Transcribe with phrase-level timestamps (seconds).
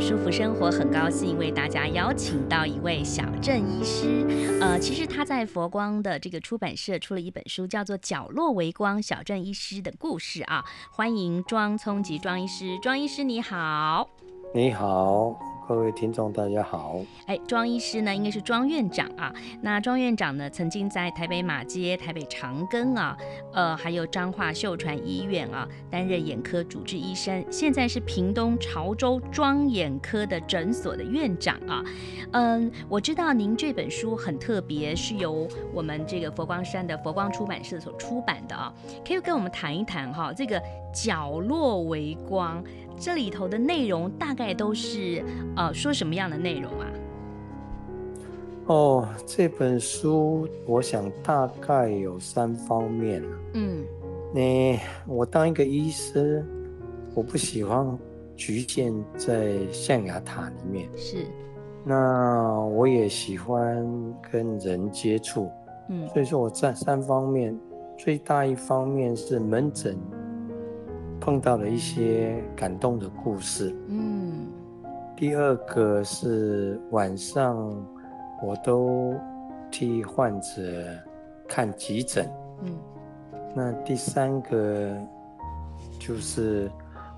[0.00, 4.26] 舒服生活，很高兴为大家邀请到一位小镇医师。
[4.60, 10.64] 呃，其实他在佛光的这个出版社出了一本书，叫做《角落微光：小镇医师的故事》啊。
[10.90, 14.08] 欢迎庄聪及庄医师，庄医师你好。
[14.54, 15.38] 你好。
[15.68, 17.00] 各位听众，大家好。
[17.26, 19.34] 哎，庄医师呢，应该是庄院长啊。
[19.60, 23.16] 那庄院长呢，曾经在台北马街、台北长庚啊，
[23.52, 27.44] 呃，还有彰化秀传医院啊，担任眼科主治医生。
[27.50, 31.82] 现在是屏东潮州庄眼科的诊所的院长啊。
[32.30, 38.72] 嗯，我知道您这本书很特别，是由我们这个佛光山的佛光出版社所出版的啊。
[39.04, 40.62] 可以跟我们谈一谈哈，这个
[40.94, 42.62] 角落微光。
[42.98, 45.22] 这里头的内容大概都是
[45.54, 46.86] 呃说什么样的内容啊？
[48.66, 53.22] 哦，这本书我想大概有三方面。
[53.52, 53.84] 嗯，
[54.34, 56.44] 你我当一个医师，
[57.14, 57.86] 我不喜欢
[58.34, 60.88] 局限在象牙塔里面。
[60.96, 61.26] 是。
[61.84, 63.86] 那我也喜欢
[64.32, 65.48] 跟人接触。
[65.88, 66.08] 嗯。
[66.08, 67.56] 所以说我在三方面，
[67.96, 69.96] 最大一方面是门诊。
[71.20, 73.74] 碰到了一些感动的故事。
[73.88, 74.46] 嗯，
[75.16, 77.56] 第二个是晚上
[78.42, 79.14] 我都
[79.70, 80.48] 替患者
[81.48, 82.30] 看急诊。
[82.62, 82.78] 嗯，
[83.54, 84.96] 那第三个
[85.98, 86.70] 就是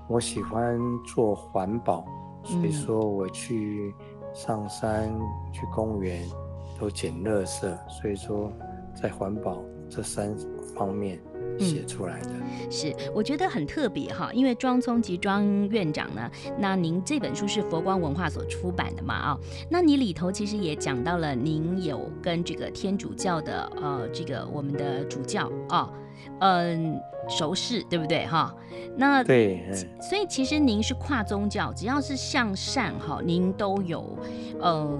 [0.07, 0.79] 我喜欢
[1.13, 2.05] 做环保，
[2.43, 3.93] 所以说我去
[4.33, 5.11] 上山、
[5.51, 6.23] 去公园
[6.79, 8.51] 都捡垃圾，所以说
[8.95, 10.35] 在环保这三
[10.75, 11.19] 方面。
[11.57, 25.91] 写出来的、嗯、是，我觉得很特别哈，因为庄聪及庄院长呢，那您这本书是佛光文化所出版的嘛啊、哦，那你里头其实也讲到了您有跟这个天主教的呃这个我们的主教啊，
[26.39, 28.55] 嗯、呃、熟识对不对哈？
[28.95, 29.63] 那对，
[30.01, 34.17] 所以其实您是跨宗教，只要是向善哈，您都有
[34.59, 34.99] 呃。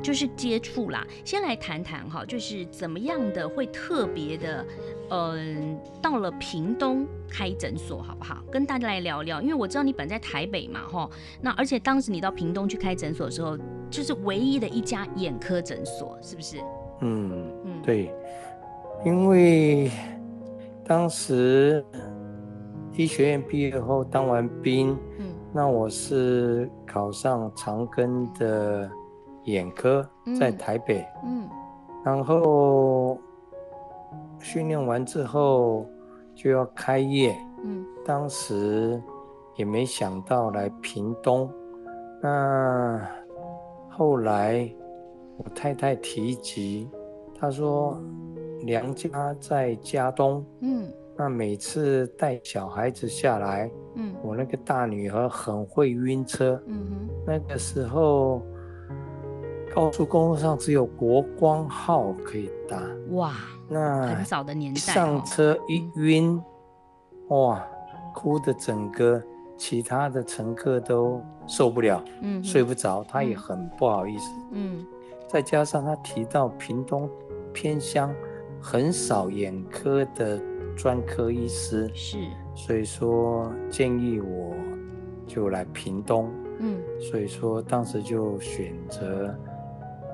[0.00, 4.64] 就是接触啦，先来谈谈哈，就是怎么样的会特别的，
[5.10, 8.42] 嗯，到了屏东开诊所好不好？
[8.50, 11.08] 跟大家来聊聊，因为我知道你本在台北嘛，哈，
[11.40, 13.56] 那而且当时你到屏东去开诊所的时候，
[13.90, 16.58] 就是唯一的一家眼科诊所，是不是？
[17.00, 18.12] 嗯嗯，对，
[19.04, 19.90] 因为
[20.84, 21.84] 当时
[22.96, 28.90] 医学院毕业后当完兵，嗯，那我是考上长庚的。
[29.44, 30.08] 眼科
[30.38, 31.50] 在台北，嗯，嗯，
[32.04, 33.18] 然后
[34.38, 35.84] 训练完之后
[36.34, 39.02] 就要开业，嗯，当时
[39.56, 41.50] 也没想到来屏东，
[42.22, 43.04] 那
[43.90, 44.72] 后来
[45.38, 46.88] 我太太提及，
[47.36, 48.00] 她说
[48.64, 58.40] 娘家在家东，嗯，那每次带小孩子下来，嗯，我那个大女儿很会晕车，嗯哼，那个时候。
[59.74, 62.78] 高速公路上只有国光号可以搭，
[63.12, 63.32] 哇，
[63.68, 66.38] 那很早的年代，上车一晕，
[67.28, 67.66] 哇，
[68.14, 69.20] 哭的整个
[69.56, 74.84] 其他的乘客都受不了，嗯，睡不着，他也很不好意思，嗯，
[75.26, 77.08] 再加上他提到屏东
[77.54, 78.14] 偏乡
[78.60, 80.38] 很少眼科的
[80.76, 82.18] 专科医师，是，
[82.54, 84.54] 所以说建议我
[85.26, 89.34] 就来屏东，嗯，所以说当时就选择。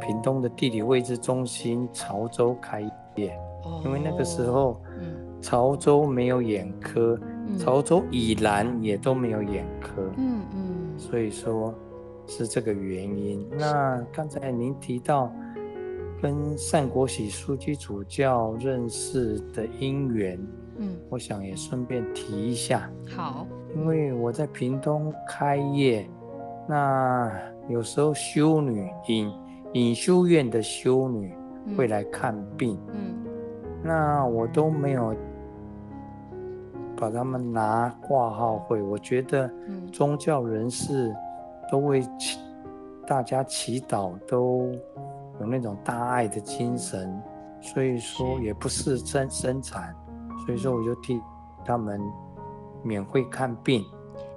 [0.01, 2.81] 屏东的地理位置中心，潮州开
[3.17, 3.39] 业，
[3.85, 4.81] 因为那个时候，
[5.41, 7.19] 潮州没有眼科，
[7.59, 11.75] 潮州以南也都没有眼科，嗯嗯，所以说
[12.27, 13.49] 是这个原因。
[13.57, 15.33] 那刚才您提到
[16.23, 20.39] 跟善国喜书记主教认识的因缘，
[20.77, 22.91] 嗯，我想也顺便提一下。
[23.17, 26.09] 好，因为我在屏东开业，
[26.69, 27.33] 那
[27.69, 29.31] 有时候修女因。
[29.75, 31.35] 隐修院的修女
[31.77, 33.31] 会来看病，嗯，嗯，
[33.83, 35.15] 那我都没有
[36.97, 38.81] 把他们拿挂号费。
[38.81, 39.51] 我觉得
[39.93, 41.15] 宗教人士
[41.71, 42.39] 都为祈
[43.07, 44.73] 大家祈祷，都
[45.41, 47.23] 有那种大爱的精神，
[47.61, 49.95] 所以说也不是真生产，
[50.47, 51.21] 所以说我就替
[51.65, 52.01] 他们
[52.83, 53.85] 免费看病。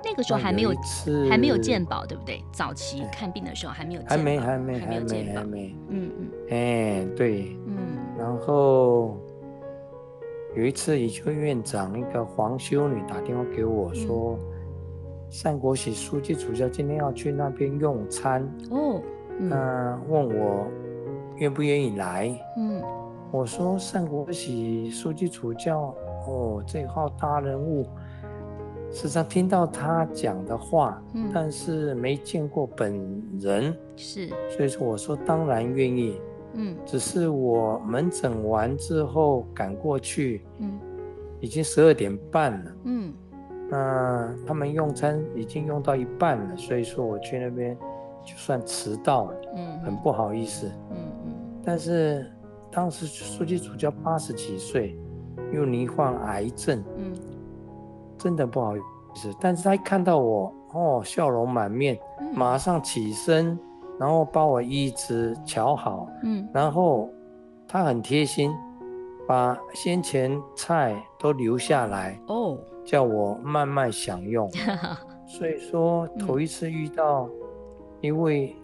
[0.03, 2.43] 那个时候还没有，吃还没有健保，对不对？
[2.51, 7.77] 早期看病的时候还没有还没还没还没有健保，还没，嗯嗯，哎，对，嗯，
[8.17, 9.17] 然后
[10.55, 14.37] 有一次，医学院长一个黄修女打电话给我说，
[15.43, 19.01] 单国喜书记主教今天要去那边用餐哦，
[19.37, 20.67] 那，问我
[21.37, 22.81] 愿不愿意来，嗯，
[23.31, 25.95] 我说单国喜书记主教，
[26.27, 27.85] 哦，这号大人物。
[28.91, 36.19] 时常听到他讲的话，嗯，但是没见过本人，是，所以说我说当然愿意，
[36.55, 40.77] 嗯，只是我门诊完之后赶过去，嗯，
[41.39, 43.13] 已经十二点半了，嗯，
[43.69, 47.77] 那他们用餐已经用到一半了，所以说我去那边
[48.25, 50.97] 就算迟到了，嗯，很不好意思，嗯
[51.27, 51.33] 嗯，
[51.63, 52.29] 但是
[52.69, 54.97] 当时书记主教八十几岁，
[55.53, 57.13] 又罹患癌症，嗯。
[58.21, 58.79] 真的不好意
[59.15, 63.57] 思，但是他一看到我，哦，笑容满面，嗯，马上起身，
[63.99, 67.09] 然后把我椅子瞧好，嗯，然后
[67.67, 68.53] 他很贴心，
[69.27, 74.47] 把先前菜都留下来，哦，叫我慢慢享用。
[75.25, 77.27] 所以说，头一次遇到
[78.01, 78.55] 一位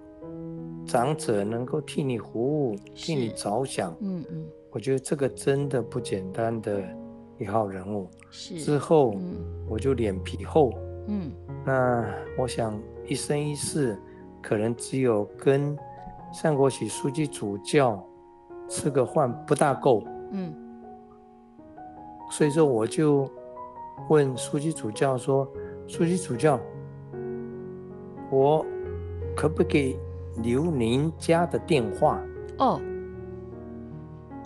[0.85, 6.79] 长者能够替你服务，替你着想，嗯嗯，我觉得这个真的不简单的。
[7.39, 9.35] 一号人物是之后，嗯，
[9.69, 10.71] 我就脸皮厚，
[11.07, 11.31] 嗯，
[11.65, 12.05] 那
[12.37, 13.97] 我想一生一世，
[14.41, 15.77] 可能只有跟
[16.33, 18.03] 善国喜书记主教
[18.67, 20.53] 吃个饭不大够，嗯，
[22.31, 23.29] 所以说我就
[24.09, 25.47] 问书记主教说
[25.87, 26.59] ：“书记主教，
[28.31, 28.65] 我
[29.35, 29.97] 可不可以
[30.43, 32.21] 留您家的电话？”
[32.59, 32.81] 哦。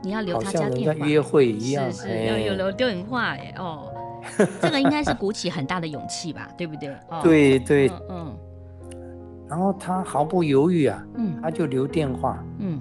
[0.03, 3.91] 你要留他家电话，约会一样，是是，要有留电话哎哦，
[4.61, 6.89] 这个应该是鼓起很大的勇气吧，对不对？
[7.09, 8.37] 哦，对对，嗯，嗯。
[9.47, 12.79] 然后他毫不犹豫啊，嗯，他就留电话，嗯，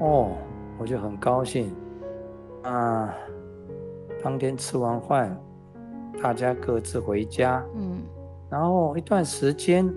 [0.00, 0.32] 哦，
[0.78, 1.74] 我就很高兴，
[2.62, 3.14] 啊，
[4.24, 5.38] 当天吃完饭，
[6.22, 8.00] 大家各自回家，嗯，
[8.48, 9.92] 然后一段时间，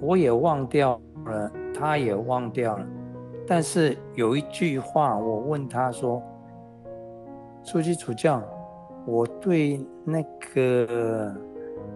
[0.00, 2.86] 我也忘掉了，他也忘掉了。
[3.46, 6.22] 但是有一句话，我问他说
[7.64, 8.42] ：“书记主教，
[9.06, 10.22] 我对那
[10.54, 11.34] 个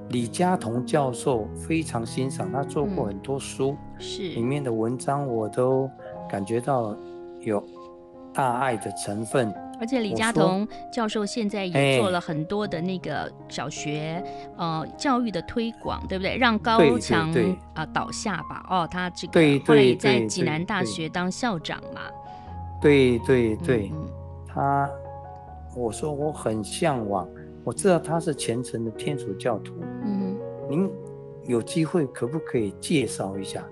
[0.08, 5.88] 李嘉彤教授非常欣赏，他做过很多书，嗯、是里面的文章我都
[6.28, 6.96] 感觉到
[7.40, 7.62] 有
[8.32, 14.24] 大爱的成分。”而且李佳彤教授现在也做了很多的那个小学、欸、
[14.56, 16.36] 呃教育的推广，对不对？
[16.36, 18.64] 让高墙啊、呃、倒下吧。
[18.70, 22.00] 哦，他这个对对对，后来也在济南大学当校长嘛。
[22.80, 24.08] 对对对，对，嗯、
[24.46, 24.90] 他
[25.74, 27.28] 我说我很向往，
[27.64, 29.74] 我知道他是虔诚的天主教徒。
[30.04, 30.36] 嗯，
[30.68, 30.90] 您
[31.44, 33.62] 有机会可不可以介绍一下？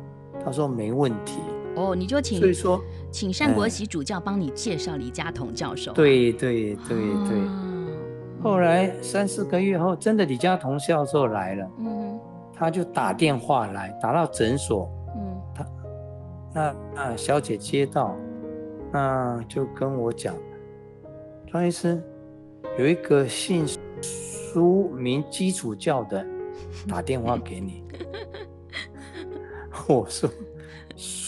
[0.44, 1.38] 他说没问题。
[1.76, 2.80] 哦，你就请，所以说，
[3.10, 5.94] 请单国玺主教帮你介绍李家同教授、啊。
[5.94, 7.38] 对对对对。
[7.40, 7.88] 啊、
[8.42, 11.70] 后来三四个月后，真的李家同教授来了。
[11.78, 12.20] 嗯。
[12.56, 14.88] 他就打电话来，打到诊所。
[15.16, 15.42] 嗯。
[15.54, 15.66] 他，
[16.54, 18.16] 那那小姐接到，
[18.92, 20.32] 那就跟我讲，
[21.48, 22.00] 庄医师，
[22.78, 23.66] 有一个姓
[24.00, 26.24] 苏名基础教的
[26.88, 27.82] 打电话给你。
[29.88, 30.30] 我说。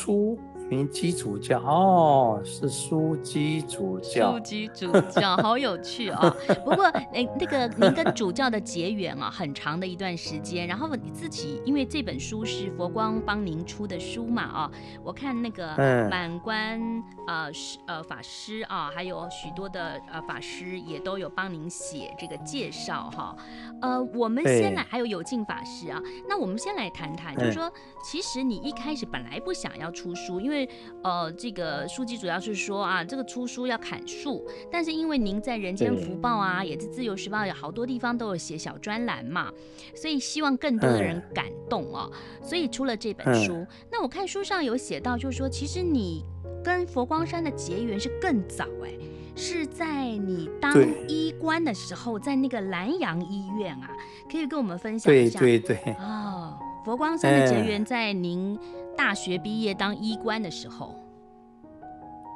[0.07, 0.39] 苏
[0.69, 4.33] 名基主教哦，是苏基主教。
[4.33, 6.55] 苏基主教 好有趣啊、哦！
[6.65, 10.67] 不过，哎，那个您跟主教的结缘啊，很长的一段时间。
[10.67, 14.71] 然后你自己，因为这本书是佛光帮您出的书嘛，啊，
[15.05, 15.77] 我看那个
[16.11, 16.81] 满观
[17.29, 23.37] 呃师呃法师啊，还有许多的呃法师也都有帮您写这个介绍哈。
[23.81, 27.71] 呃，我们先来，还有有静法师啊，那我们先来谈谈，就是说，
[28.03, 30.56] 其实你一开始本来不想要出书，因为
[31.03, 39.51] 呃，这个书籍主要是说啊，这个出书要砍树，但是因为您在人间福报啊，也是自由时报，有好多地方都有写小专栏嘛，
[39.97, 42.09] 所以希望更多的人感动啊，
[42.41, 43.67] 所以出了这本书。
[43.91, 46.25] 那我看书上有写到，就是说，其实你
[46.63, 49.01] 跟佛光山的结缘是更早哎、欸。
[49.39, 50.73] 是在你当
[51.07, 53.91] 医官的时候，在那个南阳医院啊，
[54.33, 55.39] 可以跟我们分享一下。
[55.39, 55.93] 对对对。
[56.01, 58.59] 哦，佛光山的结缘在您
[58.97, 60.95] 大学毕业当医官的时候。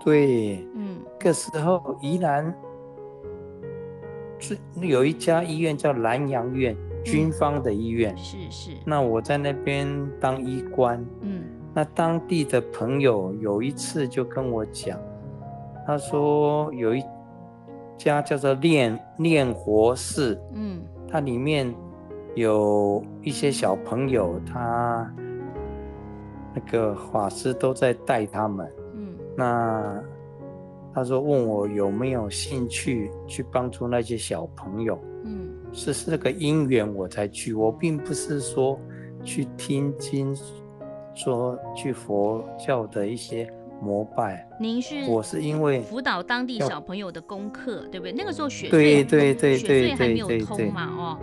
[0.04, 2.54] 对，嗯，那个时候宜兰
[4.80, 8.16] 有一家医院叫兰阳院，军方的医院。
[8.16, 8.70] 是是。
[8.86, 9.88] 那我在那边
[10.18, 14.98] 当医官，嗯，那当地的朋友有一次就跟我讲。
[15.86, 17.02] 他说有一
[17.98, 21.74] 家叫做炼炼活寺，嗯，它里面
[22.34, 25.12] 有一些小朋友，他
[26.54, 28.72] 那个法师都在带他们。
[28.94, 30.02] 嗯，那
[30.92, 34.98] 他说问我有没有兴趣去帮助那些小朋友。
[35.24, 38.78] 嗯，是是那个因缘我才去，我并不是说
[39.22, 40.34] 去听经，
[41.14, 44.48] 说去佛教的一些膜拜。
[44.58, 48.12] 您是我是因为辅导当地小朋友的功课，对不对？
[48.12, 51.18] 那个时候学费对对对学费还没有通嘛，哦。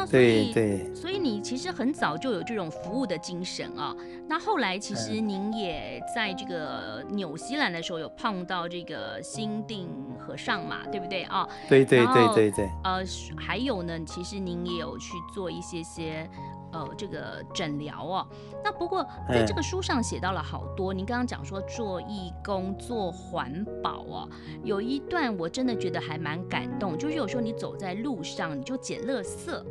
[0.00, 3.94] 那所以，对对，所以你其实很早就有这种服务的精神啊。
[4.26, 9.88] 那后来，其实您也在这个纽西兰的时候有碰到这个新定
[10.18, 11.46] 和尚嘛，对不对啊？
[11.68, 12.70] 对对对对对。
[12.82, 13.02] 呃，
[13.36, 16.26] 还有呢，其实您也有去做一些些。
[16.72, 18.26] 呃，这个诊疗哦，
[18.62, 20.94] 那不过在这个书上写到了好多。
[20.94, 24.28] 您刚刚讲说做义工、做环保哦，
[24.62, 29.62] 有一段我真的觉得还蛮感动，就是有时候你走在路上，你就捡垃圾，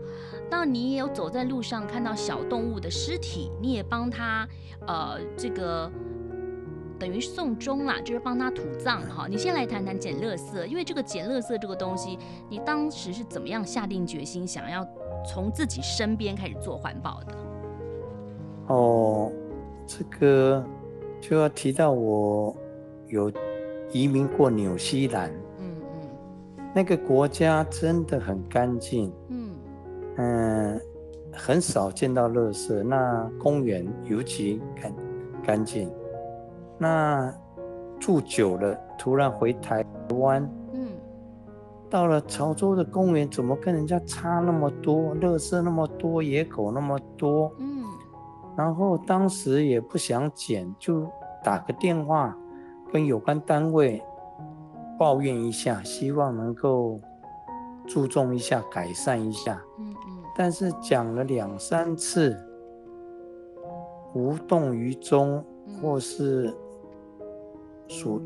[0.52, 4.48] 那你也有走在路上看到小动物的尸体，你也帮他
[4.86, 5.90] 呃这个
[7.00, 9.26] 等于送终啦，就是帮他土葬哈。
[9.30, 14.86] 你先来谈谈捡垃圾，因为这个捡垃圾这个东西，你当时是怎么样下定决心想要？
[15.26, 17.36] 从自己身边开始做环保的。
[18.68, 19.32] 哦，
[19.86, 20.64] 这个
[21.20, 22.56] 就要提到我
[23.08, 23.32] 有
[23.92, 25.32] 移民过纽西兰。
[25.60, 26.10] 嗯嗯，
[26.74, 29.12] 那个国家真的很干净。
[29.30, 29.56] 嗯
[30.18, 30.82] 嗯，
[31.34, 34.94] 很少见到垃圾，那公园尤其干
[35.44, 35.92] 干净。
[36.78, 37.34] 那
[38.00, 39.86] 住久了，突然回台
[40.16, 40.50] 湾。
[41.90, 45.16] 到了潮州的公园，怎么跟人家差那么多？
[45.16, 47.52] 乐色那么多，野狗那么多。
[47.58, 47.84] 嗯，
[48.56, 51.10] 然后当时也不想捡，就
[51.44, 52.38] 打个电话
[52.94, 54.00] 跟有关单位
[55.00, 57.00] 抱怨一下，希望能够
[57.88, 59.60] 注重一下，改善一下。
[59.80, 60.24] 嗯嗯。
[60.38, 62.38] 但是讲了两三次，
[64.14, 65.44] 无动于衷，
[65.82, 66.54] 或是
[67.88, 68.22] 属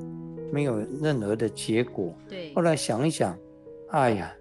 [0.52, 2.14] 没有任何的结果。
[2.28, 2.54] 对。
[2.54, 3.34] 后来想一想。
[3.94, 4.34] 哎呀，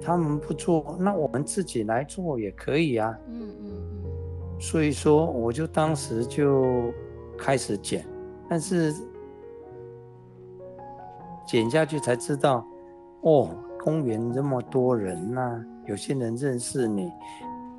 [0.00, 3.14] 他们不做，那我们自己来做也可以啊。
[3.28, 3.66] 嗯嗯
[4.02, 4.58] 嗯。
[4.58, 6.90] 所以说，我就当时就
[7.36, 8.02] 开始剪，
[8.48, 8.94] 但是
[11.46, 12.66] 剪下去才知道，
[13.20, 13.50] 哦，
[13.84, 17.12] 公园这么多人呐、啊，有些人认识你，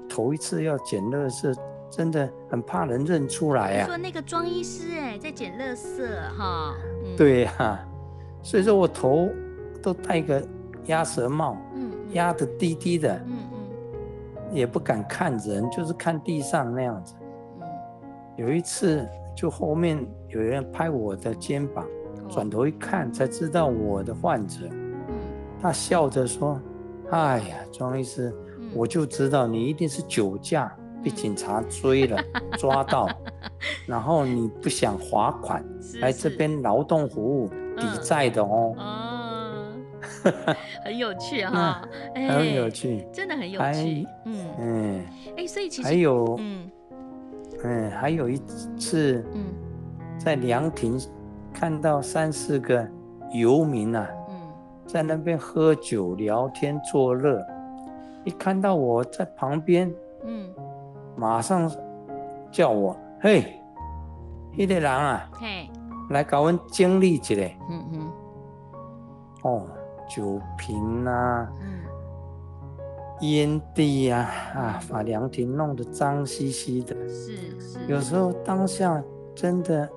[0.07, 1.57] 头一次要捡垃圾，
[1.89, 3.87] 真的很怕人认出来啊。
[3.87, 6.05] 说那个庄医师哎，在捡垃圾
[6.37, 6.75] 哈。
[7.03, 7.87] 嗯、对呀、啊，
[8.43, 9.27] 所以说我头
[9.81, 10.47] 都戴个。
[10.89, 17.13] 鸭舌帽，嗯，压得低低的，嗯嗯，也不敢看人，就是看地上那样子。
[17.61, 17.67] 嗯，
[18.37, 21.85] 有一次，就后面有人拍我的肩膀，
[22.27, 24.61] 转头一看，才知道我的患者。
[24.71, 25.15] 嗯，
[25.61, 26.59] 他笑着说
[27.11, 28.33] ：“哎呀，庄医师，
[28.73, 32.19] 我就知道你一定是酒驾，被警察追了，
[32.57, 33.07] 抓到，
[33.85, 35.63] 然后你不想罚款，
[36.01, 38.75] 来这边劳动服务抵债的哦。”
[40.83, 41.81] 很有趣哈，
[42.15, 44.07] 很有趣，真的很有趣。
[44.25, 44.45] 嗯。
[44.59, 45.05] 嗯，
[45.37, 46.69] 哎，所以其实还有，嗯。
[47.63, 48.37] 嗯，还有一
[48.77, 49.47] 次，嗯，
[50.17, 50.97] 在凉亭
[51.53, 52.87] 看到三四个
[53.33, 54.35] 游民啊，嗯，
[54.85, 57.45] 在那边喝酒聊天作乐，
[58.23, 59.93] 一看到我在旁边，
[60.23, 60.49] 嗯，
[61.17, 61.69] 马上
[62.49, 63.61] 叫我，嘿，
[64.57, 65.69] 那个人啊，嘿，
[66.11, 67.35] 来搞阮整理一下，
[67.69, 68.11] 嗯嗯，
[69.43, 69.67] 哦。
[70.09, 71.79] 酒瓶啊，嗯，
[73.21, 76.95] 烟蒂啊，啊，把凉亭弄得脏兮兮的。
[77.07, 77.79] 是是。
[77.87, 79.01] 有时候当下
[79.35, 79.87] 真的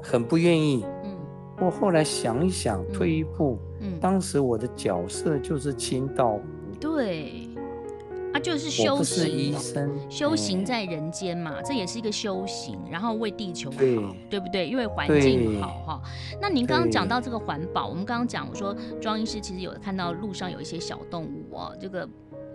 [0.00, 0.84] 很不愿意。
[1.02, 1.16] 嗯。
[1.58, 6.42] 我后来想一想，退一步，嗯，当时我的角色就是清道夫。
[6.78, 7.41] 对。
[8.42, 13.96] 啊，就是修行，医生，修行在人间嘛，欸、这也是一个修行，然后为地球好，对，
[14.30, 14.66] 对不对？
[14.66, 16.02] 因为环境好哈。
[16.40, 22.08] 那您刚刚讲到这个环保，我们刚刚讲我说庄医师其实有看到路上有一些小动物哦，这个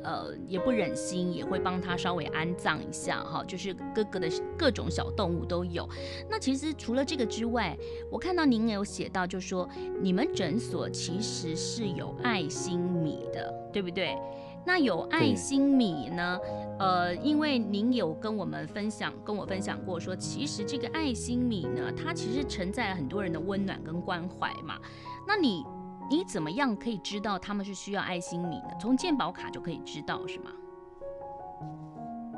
[0.04, 5.88] 呃也不忍心，也会帮他稍微安葬一下哈，就是各个的各种小动物都有。
[6.30, 7.78] 那其实除了这个之外，
[8.12, 9.68] 我看到您也有写到，就是说
[10.02, 14.18] 你们诊所其实是有爱心米的，对不对？
[14.68, 16.38] 那有爱心米呢？
[16.78, 24.76] 呃，因为您有跟我们分享，跟我分享过说，其实这个爱心米呢，它其实承载了很多人的温暖跟关怀嘛。
[25.26, 25.66] 那你
[26.12, 28.68] 你怎么样可以知道他们是需要爱心米呢？
[28.78, 30.52] 从健保卡就可以知道是吗？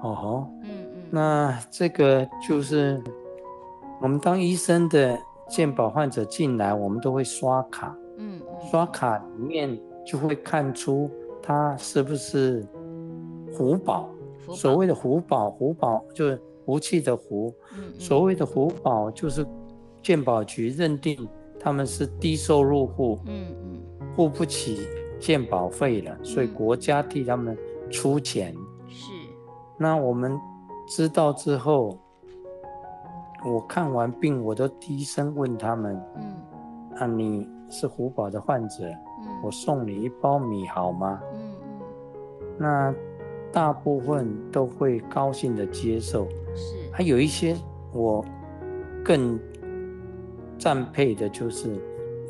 [0.04, 3.02] 哦吼，嗯嗯，那这个就是
[4.00, 5.20] 我们当医生的
[5.50, 11.10] 健保患者进来，我们都会刷卡，嗯，嗯，刷卡里面就会看出。
[11.42, 12.66] 他是不是
[13.54, 14.10] 福宝，
[14.54, 19.46] 所谓的福宝，福宝就是福气的福，嗯嗯，所谓的福宝就是
[20.02, 21.28] 鉴保局认定
[21.60, 23.82] 他们是低收入户，嗯嗯，
[24.16, 24.88] 付不起
[25.20, 27.58] 鉴保费了，所以国家替他们
[27.90, 28.54] 出钱。
[28.88, 29.12] 是，
[29.78, 30.40] 那我们
[30.88, 31.98] 知道之后，
[33.46, 41.20] 我看完病，我都低声问他们，嗯，啊，你是福宝的患者，嗯，我送你一包米好吗？
[42.60, 42.96] 嗯嗯，那
[43.52, 47.56] 大部分都会高兴的接受，是，还有一些
[47.94, 48.24] 我
[49.04, 49.40] 更
[50.58, 51.76] 赞佩的就是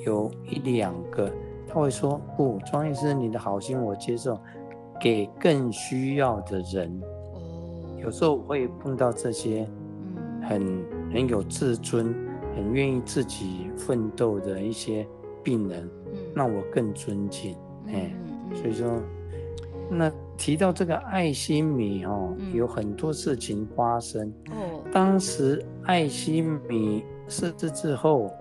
[0.05, 1.29] 有一两个。
[1.67, 4.39] 他会说：“不，庄医师，你的好心我接受，
[4.99, 6.99] 给更需要的人。
[7.33, 9.69] 哦，有时候我会碰到这些，
[10.41, 10.83] 很
[11.13, 12.15] 很有自尊、
[12.55, 15.05] 很愿意自己奋斗的一些
[15.43, 17.55] 病人，嗯那我更尊敬。
[17.85, 18.11] 哎，
[18.55, 18.99] 所以说，
[19.89, 24.31] 那提到这个爱心米哦，有很多事情发生。
[24.51, 28.31] 哦，当时爱心米设置之后，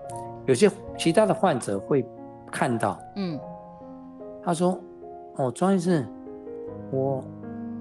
[0.45, 2.05] 有些其他的患者会。”
[2.51, 3.39] 看到，嗯，
[4.41, 4.75] 他说
[5.37, 6.03] ：“哦，庄医师，
[6.89, 7.23] 我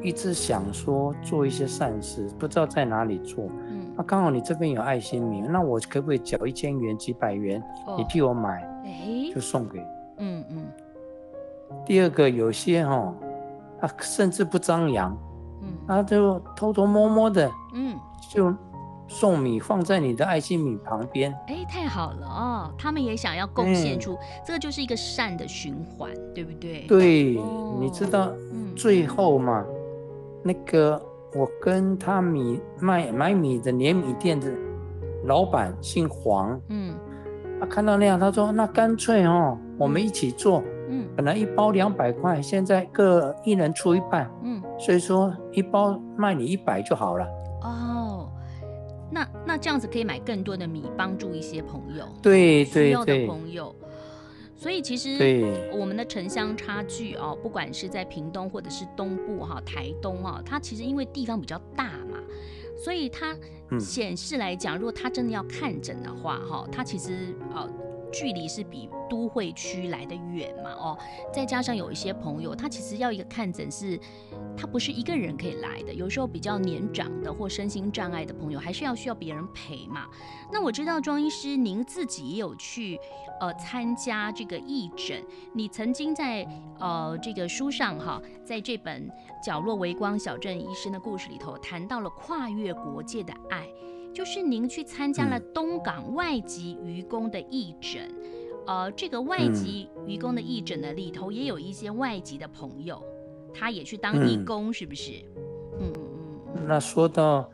[0.02, 3.46] 一直想说做一些善事，不知道在哪里做。
[3.66, 9.80] 嗯，那、啊、刚好你这边有爱心米，那我可不可以缴一千元、几百元，哦、你替我买，欸、就送给。
[10.18, 10.66] 嗯嗯。
[11.86, 13.14] 第二个，有些哈、哦，
[13.80, 15.16] 他甚至不张扬，
[15.62, 17.96] 嗯，他就偷偷摸摸的，嗯，
[18.30, 18.54] 就。”
[19.10, 22.70] 送米放在你的爱心米旁边，哎，太好了哦！
[22.76, 26.84] 他们也想要贡献出，这个就是一个善的循环，对不对？
[26.86, 28.30] 对，哦、你知道，
[28.76, 29.74] 最后嘛，嗯、
[30.42, 31.00] 那个
[31.34, 34.52] 我跟他米卖买米的碾米店的
[35.24, 36.94] 老板姓黄，嗯，
[37.58, 40.66] 他看到那样，他说：“那干脆哦，我们一起做，嗯，
[41.16, 47.26] 本来一包两百块，现在各一人出一半，嗯，所以说一包卖你一百就好了。”
[47.62, 48.30] 哦
[49.10, 53.74] 那那这样子可以买更多的米，帮助一些朋友，对，需要的朋友。
[54.54, 62.18] 所以其实我们的城乡差距哦，不管是在屏东或者是东部哈、台东啊，它其实因为地方比较大嘛，
[62.76, 63.34] 所以它
[63.78, 67.68] 显示来讲，如果他真的要看诊的话哈，它其实呃。
[68.12, 70.70] 距离是比都会区来得远嘛？
[70.72, 70.98] 哦，
[71.32, 73.98] 再加上有一些朋友，他其实要一个看诊是，
[74.56, 75.92] 他不是一个人可以来的。
[75.92, 80.06] 有时候比较年长的或身心障碍的朋友，还是要需要别人陪嘛。
[80.52, 82.98] 那我知道庄医师您自己也有去
[83.40, 86.46] 呃参加这个义诊，你曾经在
[86.78, 89.08] 呃这个书上哈，在这本
[89.44, 93.68] 《角落微光小镇医生的故事》里头谈到了跨越国界的爱。
[94.18, 98.02] 就是您去参加了东港外籍渔工的义诊，
[98.66, 103.00] 嗯、呃，这个外籍渔工的义诊呢，里头也有一些外籍的朋友，
[103.54, 105.12] 他也去当义工，嗯、是不是？
[105.78, 106.02] 嗯嗯
[106.56, 106.66] 嗯。
[106.66, 107.48] 那说到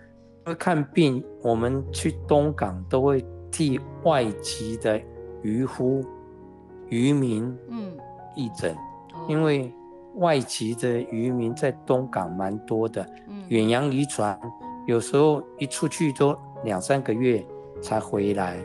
[0.58, 4.98] 看病，我们去东港都会替外籍的
[5.42, 6.02] 渔夫、
[6.88, 7.94] 渔民，嗯，
[8.34, 8.74] 义诊，
[9.14, 9.70] 嗯、因为
[10.14, 13.06] 外籍的渔民在东港蛮多的，
[13.48, 14.40] 远洋渔船。
[14.86, 17.44] 有时候一出去都两三个月
[17.80, 18.58] 才回来。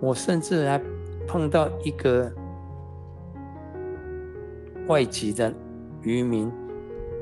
[0.00, 0.80] 我甚至还
[1.26, 2.30] 碰到一个
[4.88, 5.52] 外籍的
[6.02, 6.50] 渔民，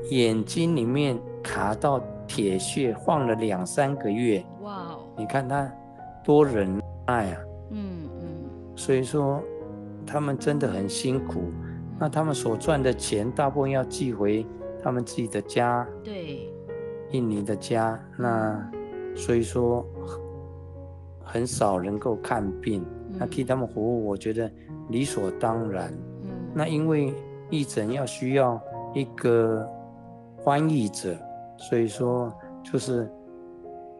[0.09, 4.43] 眼睛里面卡到铁屑，晃了两三个月。
[4.61, 4.97] 哇！
[5.15, 5.71] 你看他
[6.23, 7.37] 多忍耐啊。
[7.69, 8.27] 嗯嗯。
[8.75, 9.43] 所以说，
[10.07, 11.51] 他们真的很辛苦。
[11.99, 14.43] 那他们所赚的钱，大部分要寄回
[14.81, 15.87] 他们自己的家。
[16.03, 16.51] 对。
[17.11, 18.71] 印尼的家，那
[19.15, 19.85] 所以说
[21.23, 22.85] 很少能够看病，
[23.17, 24.51] 那替他们服务，我觉得
[24.89, 25.91] 理所当然。
[26.23, 27.13] 嗯，那因为
[27.49, 28.59] 义诊要需要
[28.93, 29.67] 一个
[30.43, 31.15] 翻译者，
[31.57, 33.09] 所以说就是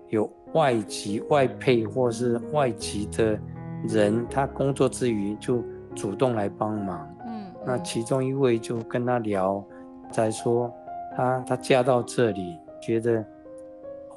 [0.10, 3.40] 有外籍外配或是外籍的
[3.88, 5.64] 人，他工作之余就
[5.96, 7.08] 主动来帮忙。
[7.26, 9.64] 嗯，那其中一位就跟他聊，
[10.12, 10.72] 才说
[11.16, 12.58] 他他嫁到这里。
[12.82, 13.24] 觉得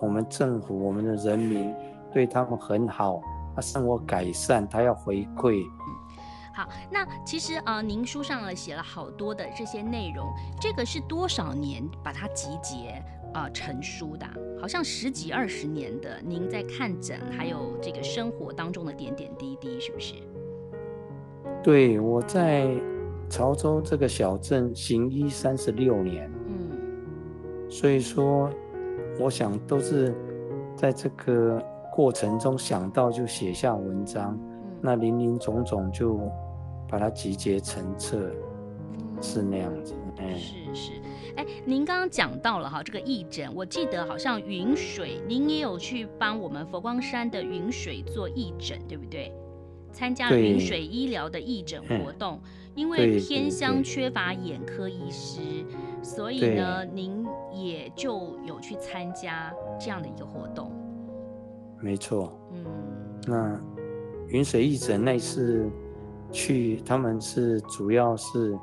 [0.00, 1.74] 我们政府、我们的人民
[2.12, 3.20] 对他们很好，
[3.54, 5.64] 他生活改善，他要回馈。
[5.64, 5.86] 嗯，
[6.54, 10.26] 好，那其实啊、呃，您书上了写了好多的这些内容，
[10.60, 13.02] 这个是多少年把它集结
[13.32, 14.26] 啊、呃、成书的？
[14.60, 20.14] 好像十几二十年的，您在看诊还有这个生活当中的点点滴滴，是不是？
[21.62, 22.68] 对，我在
[23.28, 26.30] 潮州这个小镇行医三十六年。
[26.46, 26.70] 嗯
[27.70, 28.48] 所以说，
[29.18, 30.14] 我想都是
[30.76, 36.20] 在这个过程中想到就写下文章，嗯、那林林总总就
[36.88, 38.30] 把它集结成册，
[39.20, 39.94] 是那样子。
[40.18, 40.92] 嗯，是是，
[41.36, 49.32] 哎，您刚刚讲到了哈，这个义诊，我记得好像云水，您也有去帮我们佛光山的云水做义诊，对不对？
[49.92, 52.40] 参加云水医疗的义诊活动，
[52.74, 55.40] 因为偏乡缺乏眼科医师，
[56.02, 60.70] 所以呢，您也就有去参加这样的一个活动。
[61.80, 62.64] 没错，嗯，
[63.26, 63.60] 那
[64.28, 65.68] 云水义诊那次
[66.30, 68.58] 去，他们是主要是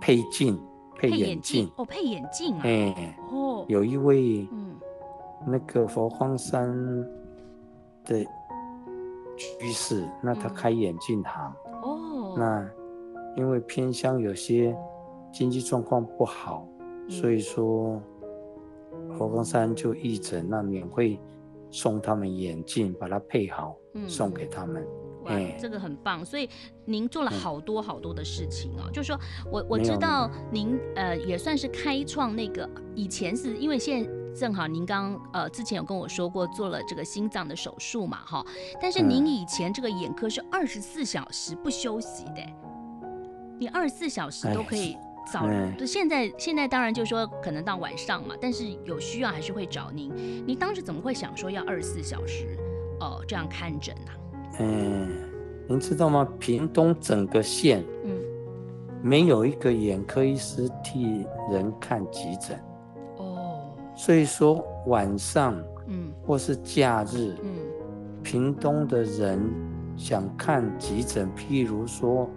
[0.00, 0.58] 配镜、
[0.94, 4.74] 配眼镜哦，配眼镜啊，哎，哦，有一位，嗯，
[5.46, 6.68] 那个佛光山
[8.04, 8.24] 的。
[9.38, 12.34] 居士，那他开眼镜行哦。
[12.38, 12.66] 那
[13.36, 14.76] 因为偏乡有些
[15.32, 18.00] 经济状况不好，嗯、所以说
[19.16, 21.20] 佛光山就义诊，那免费
[21.70, 24.86] 送他们眼镜，把它配好，嗯、送给他们。
[25.24, 26.24] 哇，欸、这个很棒。
[26.24, 26.48] 所以
[26.84, 28.84] 您做了好多好多的事情哦。
[28.86, 29.18] 嗯、就是说
[29.50, 34.10] 我我知道您呃也算是开创那个以前是因为现在。
[34.36, 38.44] 正好您刚呃之前有跟我说过做了这个心脏的手术嘛哈，
[38.78, 42.42] 但是您以前这个眼科是二十四小时不休息的，
[43.58, 44.96] 你二十四小时都可以
[45.32, 45.76] 找人。
[45.76, 50.12] 就现在现在当然就是说可能到晚上嘛，但是有需要还是会找您。
[50.46, 52.56] 你当时怎么会想说要二十四小时
[53.00, 54.12] 哦、呃、这样看诊呢？
[54.60, 55.08] 嗯，
[55.68, 56.26] 您知道吗？
[56.38, 58.16] 屏东整个县嗯
[59.02, 62.58] 没有一个眼科医师替人看急诊。
[63.18, 63.62] 哦
[63.98, 67.56] 所以说晚上，嗯，或是假日，嗯，
[68.22, 69.40] 屏东的人
[69.96, 72.28] 想看急诊，譬如说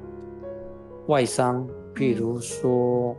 [1.10, 3.15] 外伤，譬如说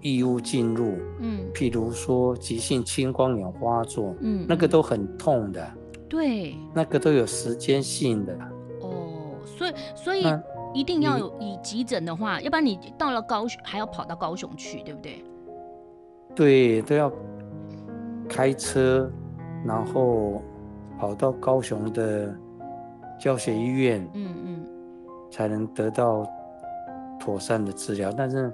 [0.00, 5.70] 异物进入，嗯，譬如说急性青光眼发作，嗯，那个都很痛的，
[6.08, 8.32] 对，那个都有时间性的。
[8.80, 10.24] 哦，所以所以
[10.72, 15.22] 一定要有以急诊的话，要不然你到了高雄还要跑到高雄去，对不对？
[16.34, 17.12] 对，都要。
[18.32, 19.10] 开车，
[19.66, 20.40] 然后
[20.96, 22.32] 跑到高雄的
[23.18, 24.64] 教学医院，嗯嗯，
[25.32, 26.24] 才能得到
[27.20, 28.10] 妥善的治疗。
[28.10, 28.52] 但是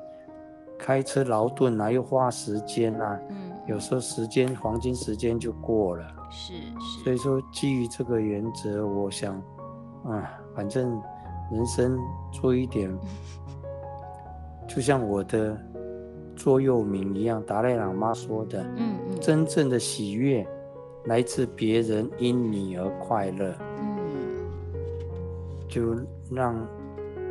[0.79, 6.05] 开车劳顿啊，又花时间啊，嗯，有时候时间黄金时间就过了。
[6.31, 7.05] 是是。
[7.05, 9.35] 所以说，基于这个原则，我想，
[10.05, 11.01] 啊，反正
[11.51, 11.99] 人生
[12.33, 12.95] 做一点，
[14.69, 15.57] 就像我的。
[16.39, 20.47] 座右铭一样，达赖喇嘛说的，嗯嗯，真正的喜悦
[21.07, 24.37] 来自别人因你而快乐，嗯，
[25.67, 25.97] 就
[26.31, 26.55] 让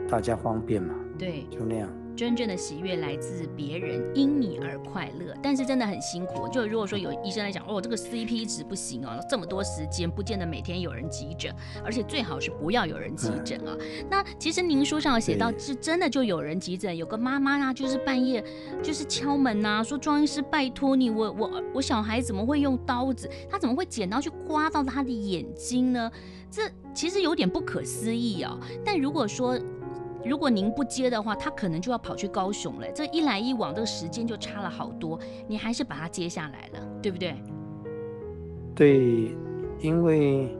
[0.09, 1.89] 大家方便嘛，对，就那样。
[2.15, 6.47] 真正的喜悦来自别人因你而快乐，但是真的很辛苦。
[6.47, 13.75] 就如果说有医生来讲，哦，这个 CP 值不行哦，这么多时间不见得每天有人急诊，而且最好是不要有人急诊啊。
[13.77, 18.41] 嗯、那其实您书上有写到，是真的就有人急诊，有个妈妈啊，就是半夜
[18.81, 23.29] 就是敲门呐、啊，说庄医师拜托你，我我我小孩怎么会用刀子？
[23.49, 26.09] 他怎么会剪刀去刮到他的眼睛呢？
[26.49, 26.61] 这
[26.93, 28.65] 其实有点不可思议啊、哦。
[28.85, 29.59] 但如果说
[30.25, 32.91] 如果您不接的话，他可能就要跑去高雄了。
[32.91, 35.19] 这一来一往，这个时间就差了好多。
[35.47, 37.35] 你还是把他接下来了，对不对？
[38.73, 39.35] 对，
[39.79, 40.57] 因为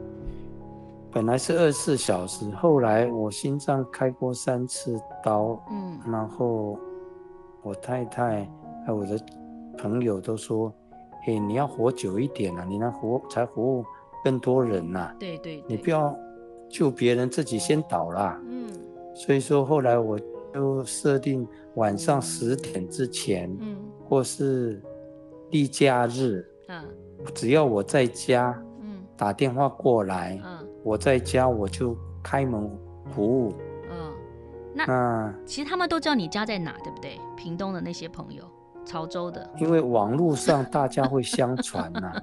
[1.10, 6.78] 本来是二十四小时，后来我心脏开过三次刀，嗯，然后
[7.62, 8.48] 我太太
[8.86, 9.20] 还有我的
[9.76, 10.72] 朋友都说
[11.26, 13.84] ：“嘿，你要活久一点啊，你能活才服务
[14.22, 16.16] 更多人呐、啊。”对，对对，你不要
[16.70, 18.40] 救别人，自己先倒了。
[18.48, 18.70] 嗯。
[19.16, 20.18] 所以说，后来我
[20.52, 23.76] 就设定晚上十点之前，嗯，
[24.06, 24.80] 或是
[25.50, 26.84] 例假日，嗯，
[27.34, 32.70] 只要我在家，嗯，打电话过来，嗯，我在家我就开门
[33.10, 33.54] 服务，
[33.90, 34.12] 嗯，
[34.74, 37.18] 那，那其实他们都知道你家在哪，对不对？
[37.36, 38.44] 屏东的那些朋友，
[38.86, 42.22] 潮州的，因为网络上大家会相传呐、 啊。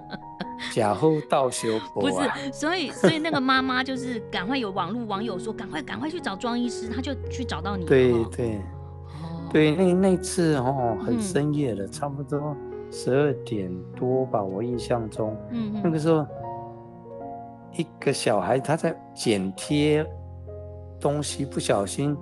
[0.71, 7.86] 假后道修不是，所以所以那个妈妈就是赶快有网络网友说赶快赶快去找庄医师，他就去找到你。
[7.86, 8.58] 对对，
[9.21, 12.56] 哦、对，那那次哦很深夜了，嗯、差不多
[12.89, 16.26] 十二点多吧，我印象中，嗯嗯，那个时候
[17.76, 20.06] 一个小孩他在剪贴
[20.97, 22.15] 东西，不小心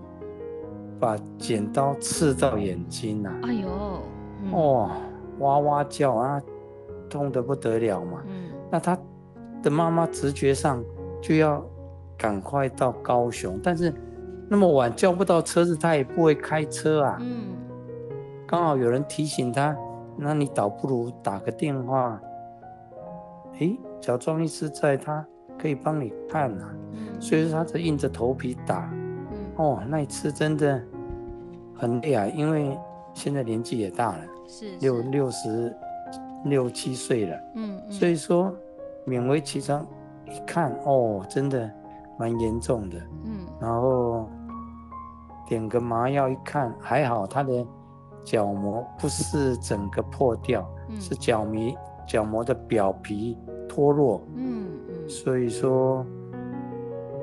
[1.00, 4.02] 把剪刀刺到眼睛了，哎呦，
[4.44, 4.90] 嗯、哦，
[5.40, 6.42] 哇哇叫啊！
[7.10, 8.98] 痛得不得了嘛，嗯，那他
[9.62, 10.82] 的妈妈直觉上
[11.22, 11.62] 就要
[12.18, 13.94] 赶快到高雄，但是
[14.48, 17.50] 那么晚叫不到车子，他也不会开车啊，嗯，
[18.48, 19.76] 刚好有人提醒他，
[20.16, 22.18] 那你倒不如打个电话，
[23.60, 25.26] 诶，小庄医师在，他
[25.60, 30.82] 可以帮你看啊，嗯，所以说他才硬着头皮打，嗯，哦，那一次真的
[31.76, 32.78] 很累啊，因为
[33.14, 35.74] 现在年纪也大了，是，是六六十
[36.44, 38.54] 六七岁了，嗯，嗯，所以说
[39.08, 39.88] 勉为其难，
[40.26, 41.72] 一看哦，真的
[42.20, 44.30] 蛮严重的，嗯，然后
[45.48, 47.66] 点个麻药一看还好，他的
[48.26, 51.74] 角膜不是整个破掉，嗯、是角膜
[52.06, 53.38] 角膜的表皮
[53.70, 56.06] 脱落，嗯嗯，所以说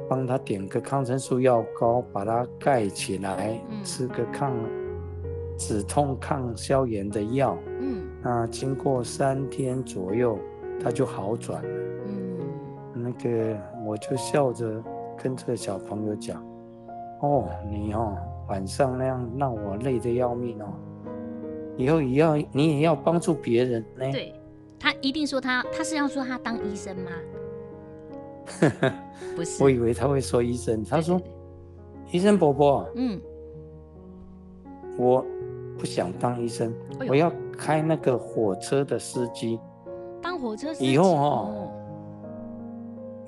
[0.08, 4.50] 帮他点个抗生素药膏，把它盖起来，嗯、吃个抗。
[5.58, 10.38] 止痛抗消炎的药，嗯，那经过三天左右，
[10.80, 11.68] 他就好转了。
[12.06, 12.38] 嗯，
[12.94, 14.80] 那个我就笑着
[15.20, 16.40] 跟这个小朋友讲
[17.20, 18.16] ：“哦，你哦
[18.48, 20.68] 晚上那样让我累得要命哦，
[21.76, 24.32] 以后也要你也要帮助别人呢。”对，
[24.78, 27.10] 他一定说他他是要说他当医生吗？
[29.34, 30.84] 不是，我以为他会说医生。
[30.84, 33.20] 他说：“对对对医生伯伯，嗯，
[34.96, 35.26] 我。”
[35.78, 39.58] 不想当医生，哎、我要开那个火车的司机。
[40.20, 41.70] 当火车司机以后哦，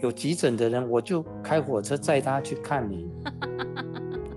[0.01, 3.09] 有急诊的人，我就开火车载他去看你。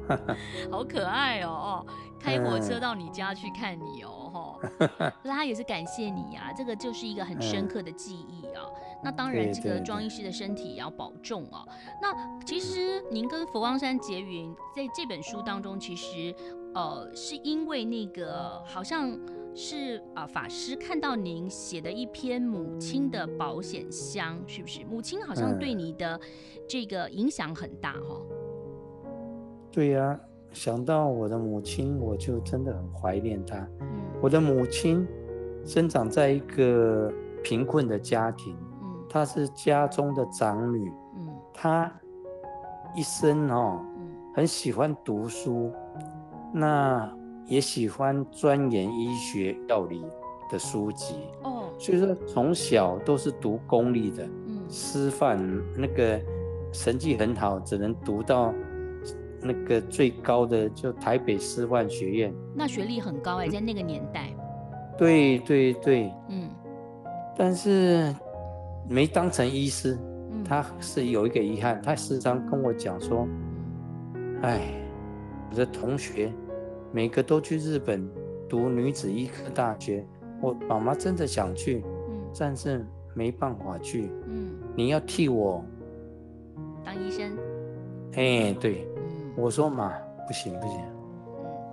[0.70, 1.84] 好可爱哦！
[2.20, 5.12] 开火车到你家去看你哦，哈。
[5.24, 8.62] 那他也是感谢你呀、啊，这个就是一个很深刻的记忆啊。
[8.66, 8.74] 嗯、
[9.04, 11.66] 那当然，这个庄医师的身体也要保重啊。
[12.02, 12.14] 那
[12.46, 16.36] 其实您跟佛光山结缘，在这本书当中，其实。
[16.74, 19.18] 呃，是因为那个好像
[19.54, 24.84] 是啊、呃，法师看到您写的一篇母亲的保险箱，是不是？
[24.86, 26.20] 母亲好像对你的
[26.68, 28.26] 这个影响很大哈、哦
[29.06, 29.12] 嗯。
[29.72, 30.20] 对呀、啊，
[30.52, 33.58] 想到我的母亲，我就真的很怀念她。
[33.80, 33.88] 嗯，
[34.22, 35.08] 我的母亲
[35.66, 41.92] 生长在一个贫困的家庭，嗯，她是家中的长女，嗯，她
[42.96, 45.72] 一生哦，嗯，很喜欢读书。
[46.54, 47.12] 那
[47.48, 50.06] 也喜欢钻研医学药理
[50.52, 51.16] 的书籍。
[51.42, 55.38] 哦，所以说从小都是读公立的，嗯，师范
[55.76, 56.22] 那个
[56.72, 58.54] 成绩很好，只能读到
[59.42, 62.34] 那个最高的就台北师范学院。
[62.56, 64.30] 那学历很高哎，在那个年代。
[64.98, 66.48] 对对对，嗯，
[67.36, 68.16] 但是
[68.88, 69.98] 没当成医师，
[70.32, 73.28] 嗯，他是有一个遗憾，他时常跟我讲说，
[74.44, 74.62] 哎，
[75.50, 76.32] 我的同学。
[76.94, 78.08] 每个都去日本
[78.48, 80.06] 读女子医科大学，
[80.40, 85.66] 我妈妈真的想去，嗯，但是没办法去，嗯，你要替我。
[86.86, 87.36] 当医生，
[88.14, 89.92] 哎，对，嗯，我说嘛，
[90.28, 90.80] 不行不行，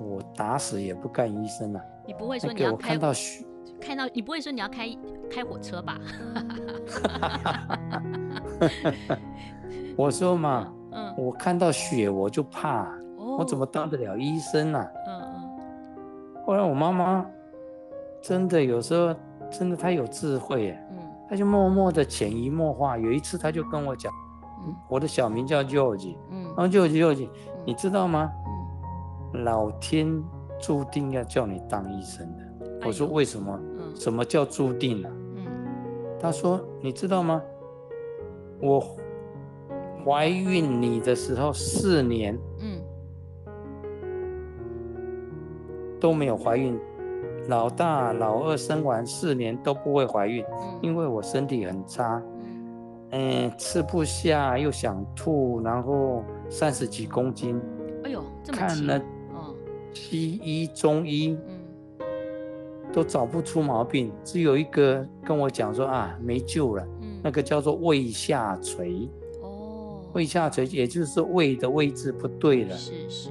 [0.01, 3.45] 嗯，我打死也不干医生啊，你不会说你要开，我看到血，
[3.79, 4.89] 看到你不会说你要开
[5.31, 6.01] 开火车吧？
[9.97, 13.00] 我说嘛，嗯，我看到血我就怕，哦，
[13.39, 14.91] 我怎么当得了医生啊？
[16.45, 17.25] 后来我妈妈
[18.21, 19.15] 真的有时候
[19.51, 22.99] 真的她有智慧耶，嗯，她就默默的潜移默化。
[22.99, 24.13] 有一次她就跟我讲，
[24.67, 27.29] 嗯，我的小名叫 George，嗯，然后 George，George，
[27.65, 28.31] 你知道吗？
[29.35, 30.23] 嗯，老天
[30.59, 32.67] 注定要叫你当医生的。
[32.81, 33.59] 哎，我说为什么？
[33.79, 35.11] 嗯，什么叫注定啊？
[35.37, 35.47] 嗯，
[36.19, 37.41] 她说你知道吗？
[38.61, 38.83] 我
[40.05, 42.39] 怀孕你的时候四年，
[46.01, 46.79] 都没有怀孕，
[47.49, 57.61] 老大、老二生完四年都不会怀孕，嗯、因为我身体很差，嗯，嗯，吃不下又想吐，然后三十几公斤，
[58.05, 59.01] 哎呦，这么看了
[59.93, 61.59] 西医、中医，嗯，
[62.93, 69.09] 都找不出毛病，只有一个跟我讲说啊，没救了，嗯，那个叫做胃下垂，
[69.43, 73.31] 哦，胃下垂也就是胃的位置不对了，是是。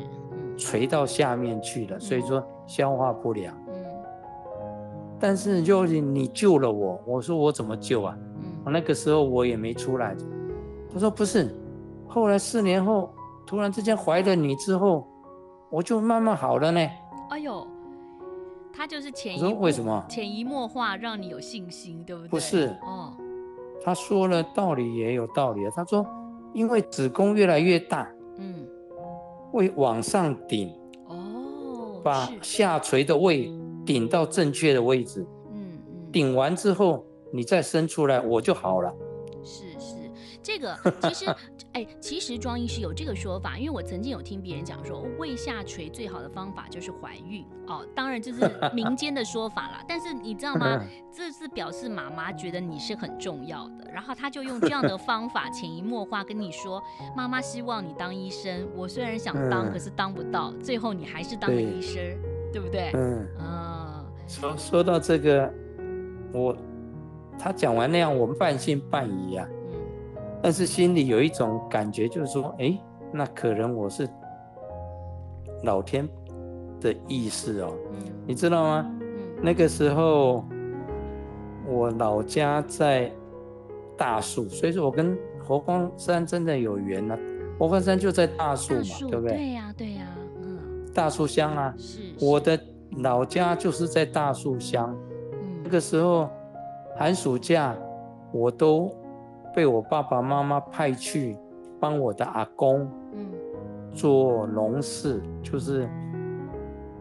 [0.60, 3.56] 垂到下面去了，所以说消化不良。
[3.70, 3.74] 嗯，
[5.20, 8.18] 但是就是你救了我，我说我怎么救啊？
[8.66, 10.16] 那个时候我也没出来。
[10.94, 11.56] 他说不是，
[12.08, 13.10] 后来四年后
[13.48, 15.08] 突然之间怀了你之后，
[15.70, 16.80] 我就慢慢好了呢。
[17.30, 17.66] 哎呦，
[18.72, 22.30] 他就是潜移说为什么潜移默化让你有信心，对不对？
[22.30, 23.14] 不是哦，
[23.84, 25.72] 他说了道理也有道理啊。
[25.74, 26.06] 他说
[26.54, 28.08] 因为子宫越来越大。
[29.54, 30.74] 胃往上顶，
[31.08, 33.52] 哦，把下垂的胃
[33.86, 38.94] 顶到正确的位置，嗯嗯，顶完之后你再伸出来，我就好了。
[39.44, 39.96] 是是，
[40.44, 41.36] 这个其实，
[41.74, 49.84] 哎，其实庄医师有这个说法，因为我曾经有听别人讲说，胃下垂最好的方法就是怀孕哦，当然这是民间的说法啦。
[49.88, 50.82] 但是你知道吗？
[51.12, 56.82] 这是表示妈妈觉得你是很重要的，然后他就用这样的方法潜移默化跟你说，
[57.16, 58.68] 妈妈希望你当医生。
[58.76, 62.02] 我虽然想当，可是当不到，最后你还是当了医生。
[62.52, 62.90] 对不对？
[62.96, 64.04] 嗯啊。
[64.28, 65.54] 说说到这个，
[66.34, 66.58] 我
[67.38, 69.48] 他讲完那样，我们半信半疑啊。
[70.40, 70.42] 嗯。
[70.42, 72.78] 但是心里有一种感觉，就是说，哎，
[73.12, 74.08] 那可能我是
[75.64, 76.08] 老天
[76.80, 77.74] 的意思哦。
[77.92, 77.98] 嗯。
[78.26, 78.92] 你知道吗？
[79.02, 79.08] 嗯。
[79.42, 80.44] 那个时候，
[81.68, 83.12] 我老家在
[83.98, 87.20] 大树，所以说我跟佛光山真的有缘呢、啊。
[87.58, 89.36] 佛光山就在大树嘛，树对不对？
[89.36, 90.60] 对呀、啊，对呀、啊，嗯。
[90.94, 92.26] 大树乡啊，是，是。
[92.26, 92.58] 我的
[92.98, 94.96] 老家就是在大树乡。
[95.34, 95.62] 嗯。
[95.64, 96.30] 那个时候，
[96.96, 97.76] 寒暑假，
[98.32, 98.90] 我都
[99.54, 101.38] 被我爸爸妈妈派去
[101.80, 103.28] 帮我的阿公，嗯，
[103.94, 105.90] 做农事，就是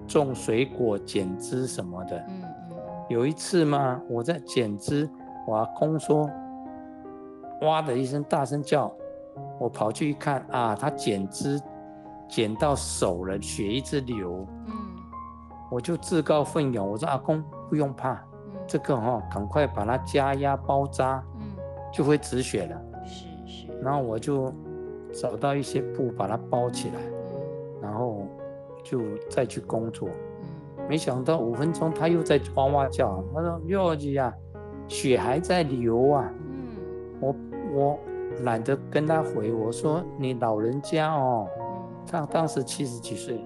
[0.07, 2.17] 种水果、剪枝什么的。
[2.29, 2.77] 嗯嗯。
[3.09, 5.09] 有一次嘛，我在剪枝，
[5.47, 6.29] 我阿公说，
[7.63, 8.93] 哇的一声大声叫。
[9.61, 11.61] 我跑去一看啊，他剪枝
[12.29, 14.45] 剪到手了，血一直流。
[14.67, 14.75] 嗯，
[15.71, 21.38] 我就自告奋勇，我说阿公不用怕，嗯、这个哈、哦，赶快把它加压包扎，嗯，
[21.93, 22.83] 就会止血了。
[23.05, 23.67] 是是。
[23.83, 24.53] 然后我就
[25.13, 28.27] 找到一些布把它包起来，嗯，然后
[28.83, 30.09] 就再去工作。
[30.79, 34.35] 嗯，没想到五分钟他又在哇哇叫，他说哟姐呀，
[34.89, 36.33] 血还在流啊。
[36.39, 36.77] 嗯，
[37.21, 37.35] 我
[37.75, 37.99] 我。
[38.45, 41.49] 懒得跟他回，我说你老人家哦，
[42.07, 43.45] 他当时七十几岁，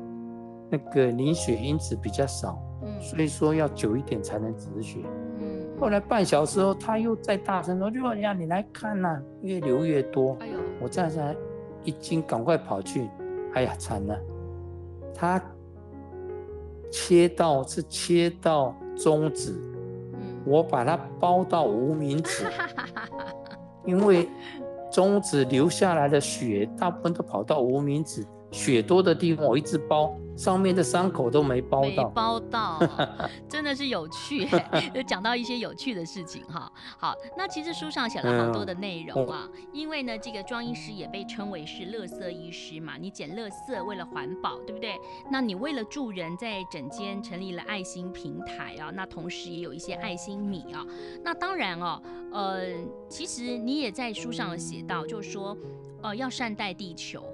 [0.68, 2.58] 那个凝血因子比较少，
[3.00, 4.98] 所以说要久一点才能止血。
[5.82, 10.38] 后来半小时后，他又再大声说：“哎呀，你来看呐、啊，越流越多。”
[10.80, 11.34] 我站起来
[11.82, 13.10] 一惊，赶快跑去，
[13.54, 14.16] 哎呀，惨了，
[15.12, 15.42] 他
[16.88, 19.56] 切到是切到中指，
[20.46, 22.46] 我把它包到无名指，
[23.84, 24.28] 因为。
[24.92, 31.88] 中指流下来的血，大部分都跑到无名指，血多的地方我一直包，上面的伤口都没包到。
[31.88, 32.78] 没包到，
[33.48, 34.46] 真的是有趣，
[34.94, 36.70] 就讲到一些有趣的事情哈。
[36.98, 44.96] 好，那其实书上写了好多的内容啊，嗯、因为呢，这个庄医师也被称为是乐色医师嘛，你捡乐色为了环保，对不对？
[45.30, 50.86] 那你为了助人，在整间成立了爱心平台啊，那同时也有一些爱心米啊。
[51.24, 52.60] 那当然哦，呃，
[53.08, 55.56] 其实你也在书上写到，就是说，
[56.02, 57.24] 呃，要善待地球。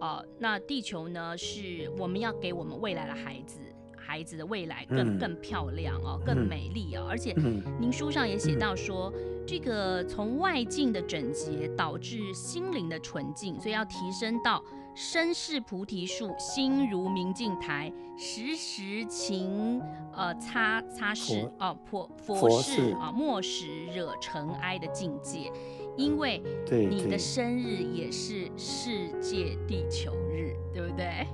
[0.00, 1.36] 哦、呃，那地球呢？
[1.36, 3.60] 是我们要给我们未来的孩子，
[3.96, 7.06] 孩子的未来更更漂亮哦，更美丽啊、哦！
[7.08, 7.34] 而且，
[7.80, 9.12] 您书上也写到说，
[9.46, 14.62] 这个从外境的整洁导致心灵的纯净，所以要提升到
[14.94, 19.80] 身是菩提树，心如明镜台，时时勤
[20.12, 25.50] 呃擦擦拭哦，佛佛事啊，莫使惹尘埃的境界。
[25.96, 31.26] 因为你的生日也是世界地球日，对，不对？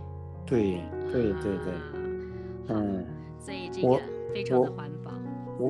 [0.44, 1.72] 对对对对，
[2.68, 3.06] 嗯，
[3.38, 3.98] 所以这个
[4.34, 5.12] 非常的环保。
[5.58, 5.66] 我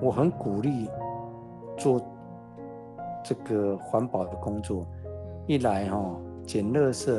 [0.00, 0.88] 我，我很鼓励
[1.78, 2.00] 做
[3.24, 4.84] 这个环保的工作，
[5.46, 7.12] 一来哈、哦，捡垃圾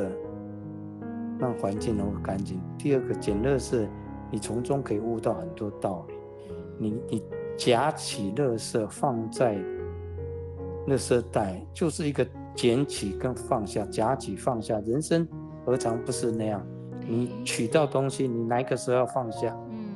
[1.38, 3.88] 让环境能够干净；第二个，捡垃圾
[4.30, 6.14] 你从中可以悟到很多道理。
[6.78, 7.22] 你你
[7.56, 9.56] 夹起垃圾放在。
[10.86, 15.26] 垃圾袋就是一个捡起跟放下，夹起放下，人生
[15.64, 16.64] 何尝不是那样？
[17.06, 19.56] 你取到东西，你哪个时候要放下？
[19.70, 19.94] 嗯，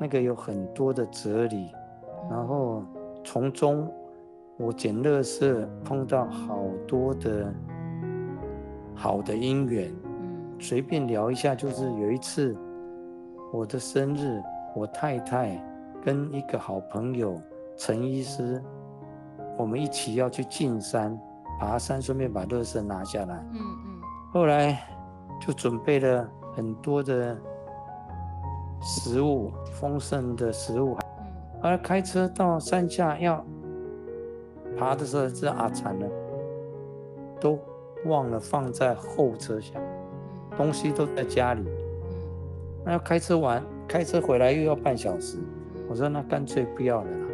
[0.00, 1.68] 那个有很多的哲理。
[2.30, 2.82] 然后
[3.22, 3.90] 从中，
[4.56, 7.52] 我捡垃圾碰到好多的
[8.94, 9.92] 好的因缘。
[10.04, 12.56] 嗯，随便聊一下，就是有一次
[13.52, 14.42] 我的生日，
[14.74, 15.62] 我太太
[16.02, 17.40] 跟一个好朋友
[17.76, 18.62] 陈医师。
[19.56, 21.18] 我们一起要去进山
[21.60, 23.36] 爬山，顺便把热身拿下来。
[23.52, 24.00] 嗯嗯。
[24.32, 24.80] 后来
[25.40, 27.36] 就准备了很多的
[28.82, 30.96] 食物，丰盛的食物。
[31.18, 31.62] 嗯。
[31.62, 33.44] 后来开车到山下要
[34.76, 36.08] 爬的时候，这阿惨了，
[37.40, 37.58] 都
[38.06, 39.80] 忘了放在后车厢，
[40.56, 41.62] 东西都在家里。
[41.62, 42.16] 嗯。
[42.84, 45.38] 那要开车完，开车回来又要半小时。
[45.88, 47.26] 我说那干脆不要了啦，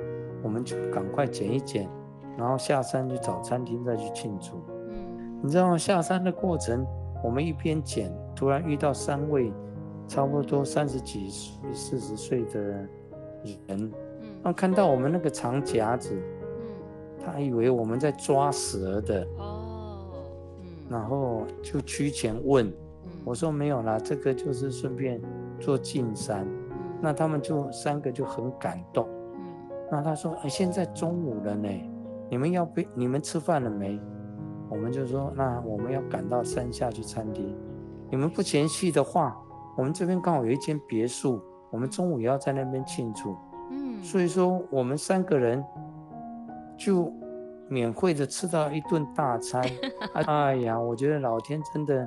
[0.43, 1.89] 我们就赶快捡一捡。
[2.37, 4.57] 然后下山去找餐厅再去庆祝。
[4.89, 5.76] 嗯，你知道吗？
[5.76, 6.87] 下山的过程，
[7.22, 9.53] 我们一边捡，突然遇到三位
[10.09, 12.89] 差不多三十几岁、四十岁的人。
[13.68, 13.91] 嗯，
[14.43, 19.26] 然后看到我们那个长夹子，嗯，他以为我们在抓蛇的。
[19.39, 20.07] 哦，
[20.62, 22.72] 嗯，然后就趋前问，
[23.24, 25.20] 我说没有啦，这个就是顺便
[25.59, 26.47] 做进山。
[27.03, 29.07] 那他们就三个就很感动。
[29.35, 29.41] 嗯，
[29.91, 31.68] 那他说，哎，现在中午了呢。
[32.31, 32.81] 你们要不？
[32.95, 34.01] 你们吃饭了没？
[34.68, 37.53] 我们就说，那我们要赶到山下去餐厅。
[38.09, 39.37] 你们不嫌弃的话，
[39.76, 43.37] 我们这边刚好有一间别墅，我们中午也要在那边庆祝。
[43.72, 45.64] 嗯，所以说我们三个人
[46.78, 47.12] 就
[47.68, 49.64] 免费的吃到一顿大餐。
[50.14, 52.07] 哎呀，我觉得老天真的。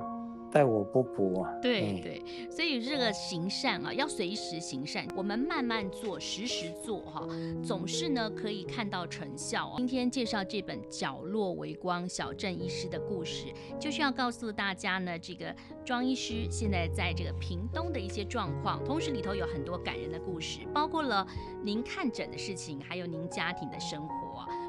[0.53, 1.51] 待我不薄啊！
[1.63, 5.07] 对对，所以这个行善啊，要随时行善。
[5.15, 7.27] 我们慢慢做，时时做哈，
[7.63, 9.73] 总是呢可以看到成效。
[9.77, 13.47] 今天介绍这本《角落微光》小镇医师的故事，
[13.79, 21.27] 就是要告诉大家呢，这个庄医师现在在这个屏东的一些状况，同时里头有很多感人的故事，包括了
[21.63, 24.13] 您看诊的事情，还有您家庭的生活。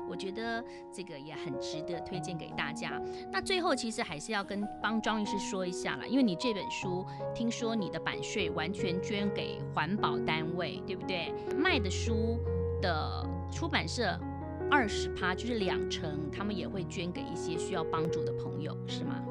[0.09, 3.01] 我觉得这个也很值得推荐给大家。
[3.33, 11.33] 那最后其实还是要跟帮庄律师说一下啦，因为你这本书听说你的版税完全捐给环保单位，对不对？
[11.57, 12.39] 卖的书
[12.81, 14.19] 的出版社
[14.71, 19.23] 二十趴就是两成，他们也会捐给一些需要帮助的朋友，是吗？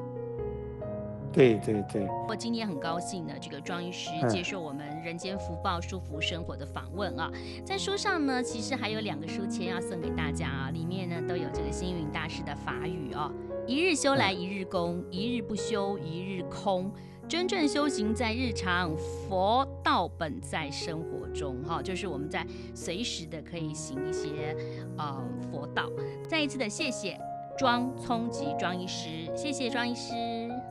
[1.34, 7.28] 对对对，我今天很高兴呢，这个庄医师接受我们《人间福报舒服生活》的访问啊。
[7.64, 13.28] 在书上呢，其实还有两个书签要送给大家啊，里面呢都有这个星云大师的法语啊：
[13.66, 16.90] 一日修来一日功，一日不修一日空。
[17.26, 21.56] 真正修行在日常，佛道本在生活中。
[21.64, 24.54] 哈，就是我们在随时的可以行一些
[24.98, 25.20] 呃
[25.50, 25.90] 佛道。
[26.28, 27.18] 再一次的谢谢
[27.58, 30.12] 庄聪吉庄医师，谢谢庄医师。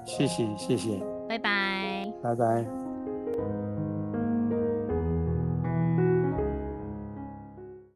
[0.06, 0.99] 谢谢谢谢。
[1.28, 2.12] 拜拜。
[2.22, 2.66] 拜拜。